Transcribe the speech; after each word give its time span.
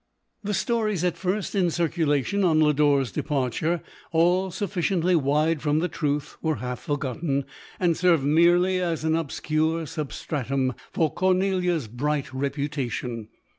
The 0.43 0.55
stories 0.55 1.03
at 1.03 1.15
first 1.15 1.53
in 1.53 1.69
circulation 1.69 2.43
on 2.43 2.59
Loilor 2.59 3.13
departure, 3.13 3.83
all 4.11 4.49
sufficiently 4.49 5.15
wide 5.15 5.61
from 5.61 5.77
the 5.77 5.87
truth, 5.87 6.37
were 6.41 6.55
half 6.55 6.79
forgotten, 6.79 7.45
and 7.79 7.95
served 7.95 8.23
merely 8.23 8.79
as 8.81 9.03
an 9.03 9.15
obscure 9.15 9.85
substratum 9.85 10.73
for 10.91 11.13
Cornelia's 11.13 11.87
bright 11.87 12.25
reputa 12.33 12.89
tion. 12.89 13.27